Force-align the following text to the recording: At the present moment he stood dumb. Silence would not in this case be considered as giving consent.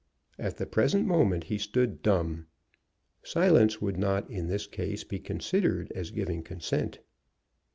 At 0.39 0.57
the 0.57 0.65
present 0.65 1.05
moment 1.05 1.43
he 1.43 1.59
stood 1.59 2.01
dumb. 2.01 2.47
Silence 3.21 3.79
would 3.83 3.97
not 3.99 4.27
in 4.31 4.47
this 4.47 4.65
case 4.65 5.03
be 5.03 5.19
considered 5.19 5.91
as 5.91 6.09
giving 6.09 6.41
consent. 6.41 6.97